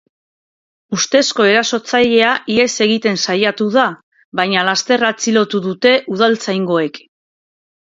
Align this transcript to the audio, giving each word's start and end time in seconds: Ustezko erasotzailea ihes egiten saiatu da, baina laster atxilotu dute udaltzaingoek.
Ustezko 0.95 1.45
erasotzailea 1.49 2.33
ihes 2.55 2.67
egiten 2.87 3.21
saiatu 3.27 3.69
da, 3.79 3.87
baina 4.43 4.67
laster 4.73 5.09
atxilotu 5.15 5.67
dute 5.71 5.97
udaltzaingoek. 6.19 7.05